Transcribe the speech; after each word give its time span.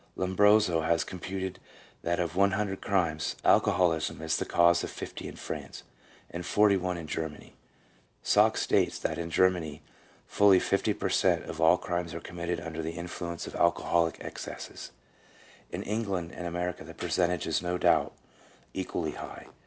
2 0.15 0.21
Lombroso 0.21 0.81
has 0.81 1.03
computed 1.03 1.59
that 2.01 2.19
of 2.19 2.35
one 2.35 2.53
hundred 2.53 2.81
crimes, 2.81 3.35
alcoholism 3.45 4.19
is 4.19 4.35
the 4.35 4.45
cause 4.47 4.83
of 4.83 4.89
fifty 4.89 5.27
in 5.27 5.35
France, 5.35 5.83
and 6.31 6.43
forty 6.43 6.75
one 6.75 6.97
in 6.97 7.05
Germany. 7.05 7.53
Sachs 8.23 8.63
states 8.63 8.97
that 8.97 9.19
in 9.19 9.29
Germany" 9.29 9.83
fully 10.27 10.59
50 10.59 10.95
per 10.95 11.09
cent, 11.09 11.45
of 11.45 11.61
all 11.61 11.77
crimes 11.77 12.15
are 12.15 12.19
committed 12.19 12.59
under 12.59 12.81
the 12.81 12.93
influence 12.97 13.45
of 13.45 13.55
alcoholic 13.55 14.17
excesses; 14.21 14.89
in 15.69 15.83
England 15.83 16.31
and 16.31 16.47
America 16.47 16.83
the 16.83 16.95
percentage 16.95 17.45
is, 17.45 17.61
no 17.61 17.77
doubt, 17.77 18.11
equally 18.73 19.11
high." 19.11 19.45